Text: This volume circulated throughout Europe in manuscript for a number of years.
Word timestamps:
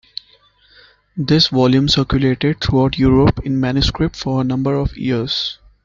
This 1.15 1.49
volume 1.49 1.87
circulated 1.87 2.59
throughout 2.59 2.97
Europe 2.97 3.41
in 3.45 3.59
manuscript 3.59 4.15
for 4.15 4.41
a 4.41 4.43
number 4.43 4.73
of 4.73 4.97
years. 4.97 5.59